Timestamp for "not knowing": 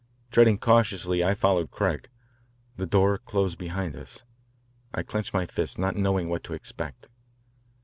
5.77-6.27